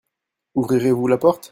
Ouvrirez-vous 0.55 1.05
la 1.07 1.19
porte? 1.19 1.49